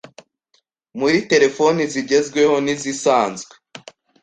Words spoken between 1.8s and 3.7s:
zigezweho n’izisanzwe